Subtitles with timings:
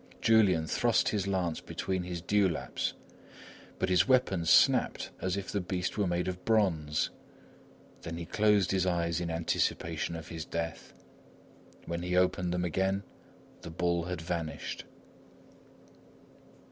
[0.19, 2.93] Julian thrust his lance between his dewlaps.
[3.77, 7.11] But his weapon snapped as if the beast were made of bronze;
[8.01, 10.91] then he closed his eyes in anticipation of his death.
[11.85, 13.03] When he opened them again,
[13.61, 14.85] the bull had vanished.